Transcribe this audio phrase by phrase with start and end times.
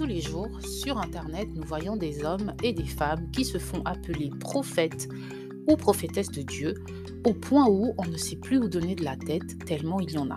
[0.00, 3.82] tous les jours, sur Internet, nous voyons des hommes et des femmes qui se font
[3.84, 5.10] appeler prophètes
[5.68, 6.72] ou prophétesses de Dieu,
[7.26, 10.16] au point où on ne sait plus où donner de la tête tellement il y
[10.16, 10.36] en a.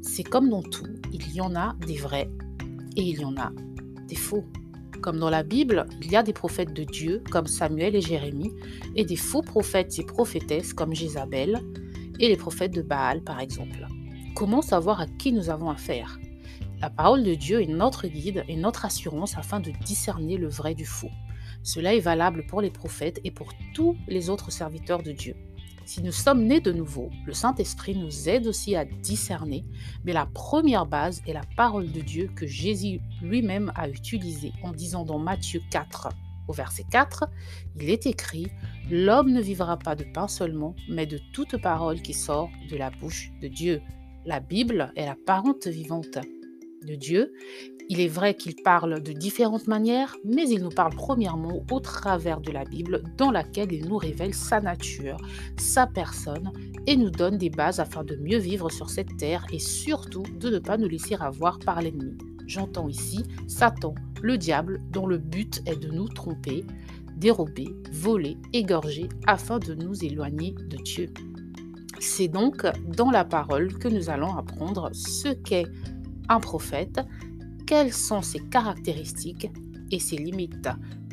[0.00, 2.30] C'est comme dans tout, il y en a des vrais
[2.94, 3.50] et il y en a
[4.06, 4.44] des faux.
[5.02, 8.52] Comme dans la Bible, il y a des prophètes de Dieu comme Samuel et Jérémie,
[8.94, 11.58] et des faux prophètes et prophétesses comme Jézabel
[12.20, 13.88] et les prophètes de Baal par exemple.
[14.36, 16.16] Comment savoir à qui nous avons affaire?
[16.80, 20.74] La parole de Dieu est notre guide et notre assurance afin de discerner le vrai
[20.74, 21.10] du faux.
[21.62, 25.34] Cela est valable pour les prophètes et pour tous les autres serviteurs de Dieu.
[25.84, 29.66] Si nous sommes nés de nouveau, le Saint-Esprit nous aide aussi à discerner,
[30.04, 34.72] mais la première base est la parole de Dieu que Jésus lui-même a utilisée en
[34.72, 36.08] disant dans Matthieu 4,
[36.48, 37.28] au verset 4,
[37.76, 38.46] il est écrit,
[38.90, 42.90] L'homme ne vivra pas de pain seulement, mais de toute parole qui sort de la
[42.90, 43.82] bouche de Dieu.
[44.24, 46.18] La Bible est la parente vivante
[46.84, 47.32] de Dieu.
[47.88, 52.40] Il est vrai qu'il parle de différentes manières, mais il nous parle premièrement au travers
[52.40, 55.16] de la Bible dans laquelle il nous révèle sa nature,
[55.56, 56.52] sa personne
[56.86, 60.50] et nous donne des bases afin de mieux vivre sur cette terre et surtout de
[60.50, 62.16] ne pas nous laisser avoir par l'ennemi.
[62.46, 66.64] J'entends ici Satan, le diable, dont le but est de nous tromper,
[67.16, 71.12] dérober, voler, égorger afin de nous éloigner de Dieu.
[72.00, 72.66] C'est donc
[72.96, 75.66] dans la parole que nous allons apprendre ce qu'est
[76.30, 77.00] un prophète,
[77.66, 79.50] quelles sont ses caractéristiques
[79.90, 80.68] et ses limites?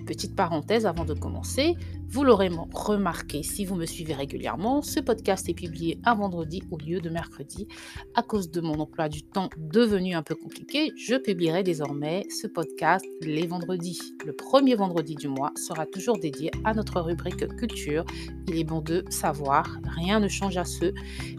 [0.08, 1.76] Petite parenthèse avant de commencer,
[2.08, 6.78] vous l'aurez remarqué si vous me suivez régulièrement, ce podcast est publié un vendredi au
[6.78, 7.68] lieu de mercredi.
[8.16, 12.48] À cause de mon emploi du temps devenu un peu compliqué, je publierai désormais ce
[12.48, 14.00] podcast les vendredis.
[14.26, 18.06] Le premier vendredi du mois sera toujours dédié à notre rubrique culture.
[18.48, 20.94] Il est bon de savoir, rien ne change à ce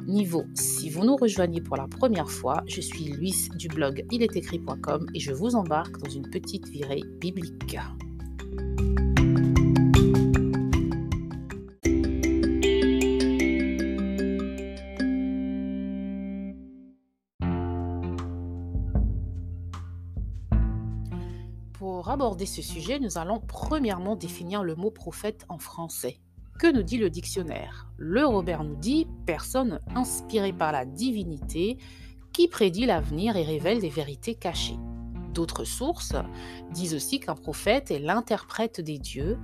[0.07, 0.45] niveau.
[0.53, 5.21] Si vous nous rejoignez pour la première fois, je suis Luis du blog ilestécrit.com et
[5.21, 7.79] je vous embarque dans une petite virée biblique.
[22.09, 26.17] Pour aborder ce sujet, nous allons premièrement définir le mot prophète en français.
[26.59, 27.87] Que nous dit le dictionnaire?
[27.99, 31.77] Le Robert nous dit personne inspirée par la divinité
[32.33, 34.79] qui prédit l'avenir et révèle des vérités cachées.
[35.35, 36.15] D'autres sources
[36.73, 39.37] disent aussi qu'un prophète est l'interprète des dieux.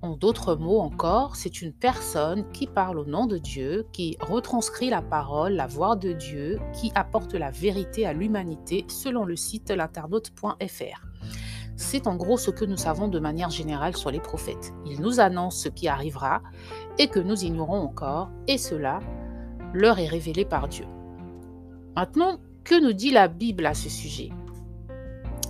[0.00, 4.90] En d'autres mots encore, c'est une personne qui parle au nom de Dieu, qui retranscrit
[4.90, 9.70] la parole, la voix de Dieu, qui apporte la vérité à l'humanité selon le site
[9.70, 11.11] l'internaute.fr.
[11.76, 14.72] C'est en gros ce que nous savons de manière générale sur les prophètes.
[14.86, 16.42] Ils nous annoncent ce qui arrivera
[16.98, 19.00] et que nous ignorons encore, et cela
[19.72, 20.84] leur est révélé par Dieu.
[21.96, 24.30] Maintenant, que nous dit la Bible à ce sujet?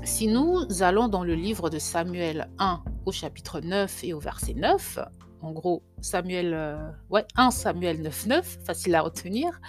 [0.05, 4.55] Si nous allons dans le livre de Samuel 1 au chapitre 9 et au verset
[4.55, 4.99] 9,
[5.43, 9.61] en gros Samuel euh, ouais, 1 Samuel 9 9, facile à retenir,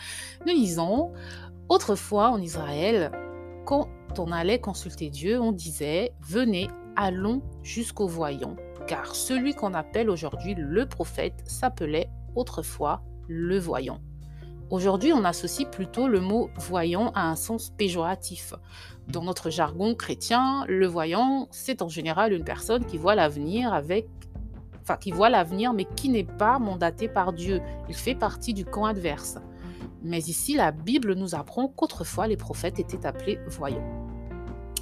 [0.46, 1.12] nous lisons
[1.69, 3.12] Autrefois en Israël,
[3.66, 3.88] quand
[4.18, 8.56] on allait consulter Dieu, on disait, venez, allons jusqu'au voyant,
[8.88, 14.00] car celui qu'on appelle aujourd'hui le prophète s'appelait autrefois le voyant.
[14.69, 18.53] Aujourd'hui, on associe plutôt le mot voyant à un sens péjoratif.
[19.07, 24.07] Dans notre jargon chrétien, le voyant, c'est en général une personne qui voit l'avenir avec
[24.81, 27.62] enfin qui voit l'avenir mais qui n'est pas mandaté par Dieu.
[27.88, 29.38] Il fait partie du camp adverse.
[30.01, 34.07] Mais ici, la Bible nous apprend qu'autrefois les prophètes étaient appelés voyants.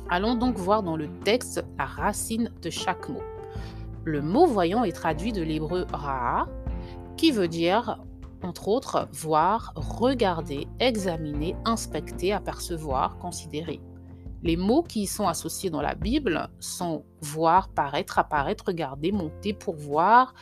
[0.10, 3.24] Allons donc voir dans le texte la racine de chaque mot.
[4.04, 6.48] Le mot voyant est traduit de l'hébreu ra'a,
[7.18, 8.00] qui veut dire,
[8.42, 13.80] entre autres, voir, regarder, examiner, inspecter, apercevoir, considérer.
[14.44, 19.54] Les mots qui y sont associés dans la Bible sont voir, paraître, apparaître, regarder, monter,
[19.54, 20.34] pourvoir,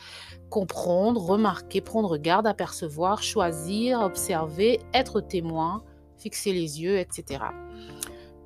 [0.48, 5.82] comprendre, remarquer, prendre garde, apercevoir, choisir, observer, être témoin,
[6.16, 7.44] fixer les yeux, etc.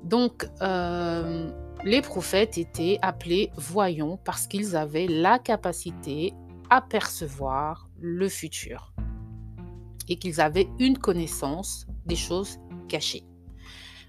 [0.03, 1.49] Donc, euh,
[1.83, 6.33] les prophètes étaient appelés voyants parce qu'ils avaient la capacité
[6.69, 8.93] à percevoir le futur
[10.07, 13.23] et qu'ils avaient une connaissance des choses cachées.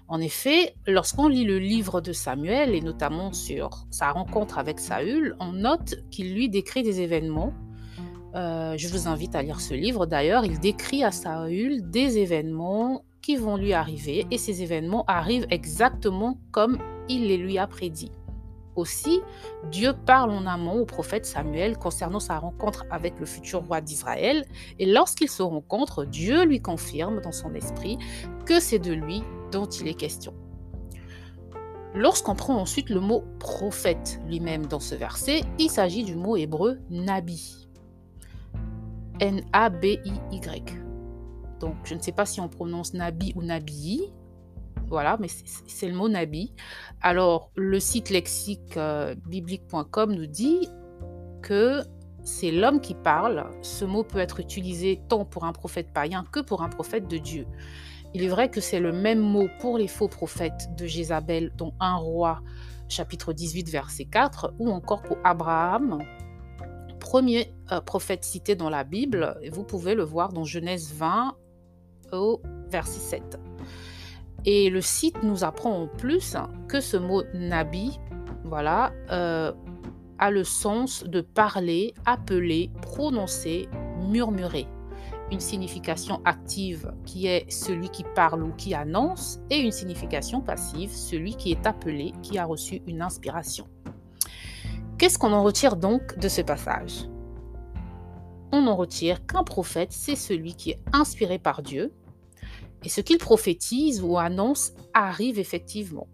[0.09, 5.35] En effet, lorsqu'on lit le livre de Samuel, et notamment sur sa rencontre avec Saül,
[5.39, 7.53] on note qu'il lui décrit des événements.
[8.35, 10.45] Euh, je vous invite à lire ce livre d'ailleurs.
[10.45, 16.39] Il décrit à Saül des événements qui vont lui arriver et ces événements arrivent exactement
[16.51, 16.77] comme
[17.09, 18.11] il les lui a prédits.
[18.77, 19.21] Aussi,
[19.71, 24.45] Dieu parle en amont au prophète Samuel concernant sa rencontre avec le futur roi d'Israël,
[24.77, 27.97] et lorsqu'ils se rencontrent, Dieu lui confirme dans son esprit
[28.45, 30.33] que c'est de lui dont il est question.
[31.93, 36.79] Lorsqu'on prend ensuite le mot prophète lui-même dans ce verset, il s'agit du mot hébreu
[36.89, 37.67] nabi.
[39.19, 40.63] N-A-B-I-Y.
[41.59, 44.01] Donc, je ne sais pas si on prononce nabi ou nabi.
[44.89, 46.53] Voilà, mais c'est le mot nabi.
[47.01, 50.69] Alors, le site lexique euh, biblique.com nous dit
[51.41, 51.81] que
[52.23, 53.49] c'est l'homme qui parle.
[53.61, 57.17] Ce mot peut être utilisé tant pour un prophète païen que pour un prophète de
[57.17, 57.47] Dieu.
[58.13, 61.73] Il est vrai que c'est le même mot pour les faux prophètes de Jézabel, dont
[61.79, 62.41] un roi,
[62.87, 65.99] chapitre 18, verset 4, ou encore pour Abraham,
[66.99, 69.37] premier euh, prophète cité dans la Bible.
[69.41, 71.35] Et vous pouvez le voir dans Genèse 20
[72.11, 73.39] au verset 7.
[74.45, 76.35] Et le site nous apprend en plus
[76.67, 77.99] que ce mot nabi,
[78.43, 79.51] voilà, euh,
[80.19, 83.67] a le sens de parler, appeler, prononcer,
[84.09, 84.67] murmurer.
[85.31, 90.89] Une signification active qui est celui qui parle ou qui annonce et une signification passive,
[90.91, 93.67] celui qui est appelé, qui a reçu une inspiration.
[94.97, 97.07] Qu'est-ce qu'on en retire donc de ce passage?
[98.51, 101.93] On en retire qu'un prophète, c'est celui qui est inspiré par Dieu
[102.83, 106.07] et ce qu'il prophétise ou annonce arrive effectivement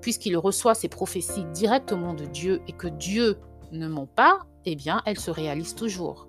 [0.00, 3.38] puisqu'il reçoit ses prophéties directement de Dieu et que Dieu
[3.72, 6.27] ne ment pas, eh bien, elles se réalisent toujours.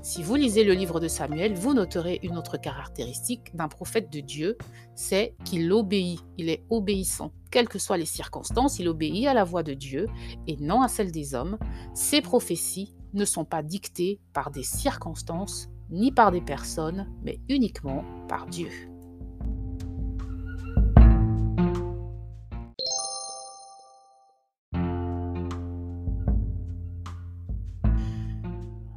[0.00, 4.20] Si vous lisez le livre de Samuel, vous noterez une autre caractéristique d'un prophète de
[4.20, 4.56] Dieu,
[4.94, 7.32] c'est qu'il obéit, il est obéissant.
[7.50, 10.06] Quelles que soient les circonstances, il obéit à la voix de Dieu
[10.46, 11.58] et non à celle des hommes.
[11.94, 18.04] Ses prophéties ne sont pas dictées par des circonstances ni par des personnes, mais uniquement
[18.28, 18.68] par Dieu.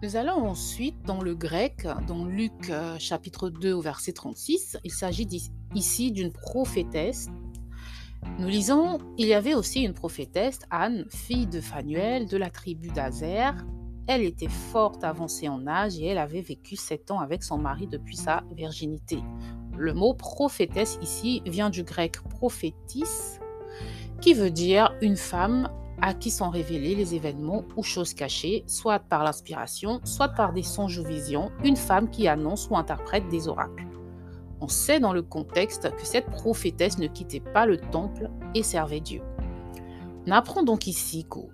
[0.03, 4.79] Nous allons ensuite dans le grec, dans Luc euh, chapitre 2 au verset 36.
[4.83, 5.27] Il s'agit
[5.75, 7.29] ici d'une prophétesse.
[8.39, 12.87] Nous lisons, il y avait aussi une prophétesse, Anne, fille de Phanuel, de la tribu
[12.87, 13.53] d'Azer.
[14.07, 17.85] Elle était fort avancée en âge et elle avait vécu sept ans avec son mari
[17.85, 19.19] depuis sa virginité.
[19.77, 23.37] Le mot prophétesse ici vient du grec prophétis,
[24.19, 25.69] qui veut dire une femme
[26.01, 30.63] à qui sont révélés les événements ou choses cachées, soit par l'inspiration, soit par des
[30.63, 33.85] songes ou visions, une femme qui annonce ou interprète des oracles.
[34.59, 38.99] On sait dans le contexte que cette prophétesse ne quittait pas le temple et servait
[38.99, 39.21] Dieu.
[40.27, 41.49] On apprend donc ici qu'au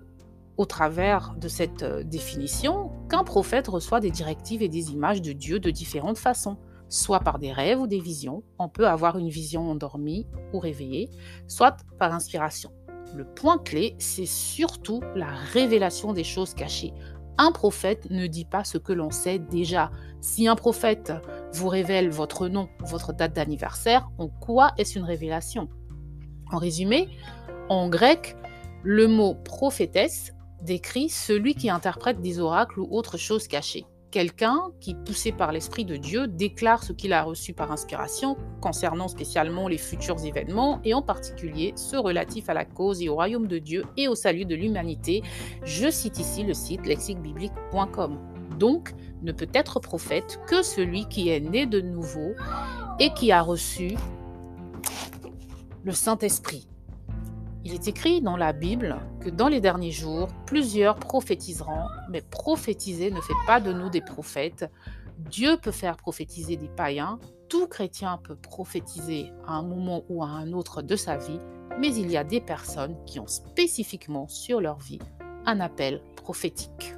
[0.58, 5.32] au travers de cette euh, définition qu'un prophète reçoit des directives et des images de
[5.32, 6.58] Dieu de différentes façons,
[6.88, 11.10] soit par des rêves ou des visions, on peut avoir une vision endormie ou réveillée,
[11.46, 12.72] soit par inspiration.
[13.14, 16.92] Le point clé, c'est surtout la révélation des choses cachées.
[17.38, 19.90] Un prophète ne dit pas ce que l'on sait déjà.
[20.20, 21.12] Si un prophète
[21.52, 25.68] vous révèle votre nom, votre date d'anniversaire, en quoi est-ce une révélation?
[26.50, 27.08] En résumé,
[27.68, 28.36] en grec,
[28.82, 30.32] le mot prophétesse
[30.62, 33.86] décrit celui qui interprète des oracles ou autres choses cachées.
[34.10, 39.06] Quelqu'un qui, poussé par l'Esprit de Dieu, déclare ce qu'il a reçu par inspiration concernant
[39.06, 43.46] spécialement les futurs événements et en particulier ceux relatifs à la cause et au royaume
[43.46, 45.22] de Dieu et au salut de l'humanité.
[45.62, 48.18] Je cite ici le site lexiquebiblique.com.
[48.58, 52.32] Donc, ne peut être prophète que celui qui est né de nouveau
[52.98, 53.94] et qui a reçu
[55.84, 56.66] le Saint-Esprit.
[57.64, 63.10] Il est écrit dans la Bible que dans les derniers jours, plusieurs prophétiseront, mais prophétiser
[63.10, 64.70] ne fait pas de nous des prophètes.
[65.18, 70.28] Dieu peut faire prophétiser des païens, tout chrétien peut prophétiser à un moment ou à
[70.28, 71.40] un autre de sa vie,
[71.80, 75.00] mais il y a des personnes qui ont spécifiquement sur leur vie
[75.46, 76.94] un appel prophétique.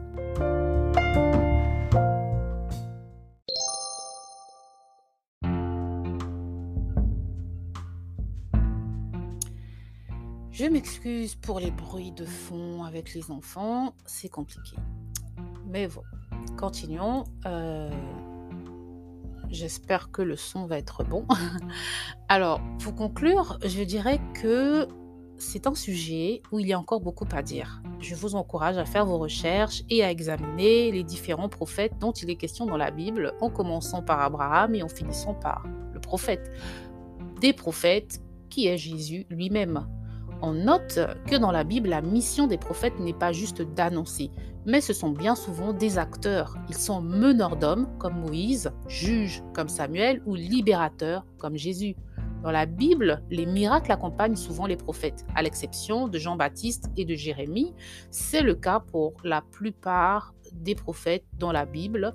[10.81, 14.79] M'excuse pour les bruits de fond avec les enfants, c'est compliqué.
[15.67, 16.01] Mais bon,
[16.57, 17.25] continuons.
[17.45, 17.91] Euh,
[19.51, 21.27] j'espère que le son va être bon.
[22.31, 24.89] Alors, pour conclure, je dirais que
[25.37, 27.83] c'est un sujet où il y a encore beaucoup à dire.
[27.99, 32.31] Je vous encourage à faire vos recherches et à examiner les différents prophètes dont il
[32.31, 36.51] est question dans la Bible, en commençant par Abraham et en finissant par le prophète.
[37.43, 39.87] Des prophètes qui est Jésus lui-même.
[40.43, 44.31] On note que dans la Bible, la mission des prophètes n'est pas juste d'annoncer,
[44.65, 46.57] mais ce sont bien souvent des acteurs.
[46.71, 51.95] Ils sont meneurs d'hommes comme Moïse, juges comme Samuel ou libérateurs comme Jésus.
[52.43, 57.15] Dans la Bible, les miracles accompagnent souvent les prophètes, à l'exception de Jean-Baptiste et de
[57.15, 57.75] Jérémie.
[58.11, 62.15] C'est le cas pour la plupart des prophètes dans la Bible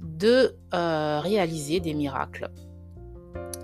[0.00, 2.50] de euh, réaliser des miracles.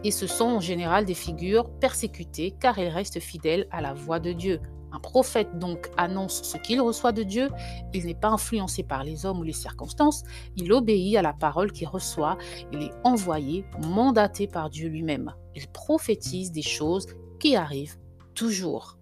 [0.04, 4.18] Et ce sont en général des figures persécutées car elles restent fidèles à la voix
[4.18, 4.60] de Dieu.
[4.92, 7.48] Un prophète donc annonce ce qu'il reçoit de Dieu,
[7.94, 10.24] il n'est pas influencé par les hommes ou les circonstances,
[10.56, 12.36] il obéit à la parole qu'il reçoit,
[12.72, 15.32] il est envoyé, mandaté par Dieu lui-même.
[15.54, 17.06] Il prophétise des choses
[17.38, 17.98] qui arrivent
[18.34, 18.96] toujours.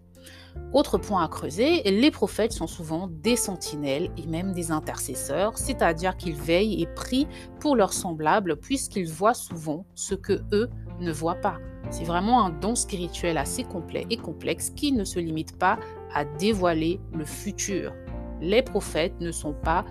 [0.73, 6.17] Autre point à creuser, les prophètes sont souvent des sentinelles et même des intercesseurs, c'est-à-dire
[6.17, 7.29] qu'ils veillent et prient
[7.61, 10.69] pour leurs semblables puisqu'ils voient souvent ce que eux
[11.01, 11.59] ne voient pas.
[11.91, 15.79] C'est vraiment un don spirituel assez complet et complexe qui ne se limite pas
[16.15, 17.95] à dévoiler le futur.
[18.41, 19.85] Les prophètes ne sont pas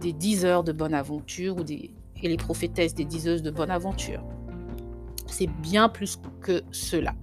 [0.00, 4.22] des diseurs de bonne aventure ou des, et les prophétesses des diseuses de bonne aventure.
[5.26, 7.14] C'est bien plus que cela.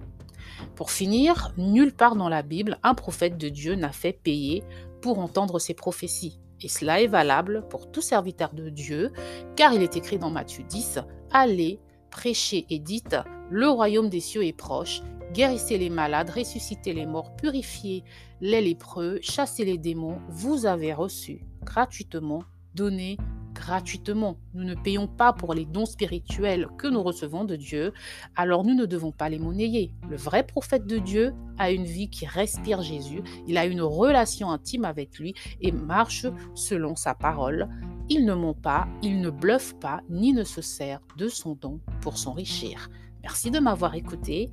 [0.74, 4.62] Pour finir, nulle part dans la Bible, un prophète de Dieu n'a fait payer
[5.00, 6.38] pour entendre ses prophéties.
[6.62, 9.12] Et cela est valable pour tout serviteur de Dieu,
[9.56, 11.00] car il est écrit dans Matthieu 10,
[11.30, 11.78] Allez,
[12.10, 13.16] prêchez et dites,
[13.50, 18.04] le royaume des cieux est proche, guérissez les malades, ressuscitez les morts, purifiez
[18.40, 22.42] les lépreux, chassez les démons, vous avez reçu gratuitement,
[22.74, 23.16] donné
[23.56, 24.36] gratuitement.
[24.54, 27.92] Nous ne payons pas pour les dons spirituels que nous recevons de Dieu,
[28.36, 29.92] alors nous ne devons pas les monnayer.
[30.08, 34.50] Le vrai prophète de Dieu a une vie qui respire Jésus, il a une relation
[34.50, 37.68] intime avec lui et marche selon sa parole.
[38.08, 41.80] Il ne ment pas, il ne bluffe pas, ni ne se sert de son don
[42.00, 42.88] pour s'enrichir.
[43.22, 44.50] Merci de m'avoir écouté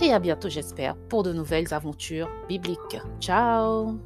[0.00, 2.98] et à bientôt j'espère pour de nouvelles aventures bibliques.
[3.20, 3.98] Ciao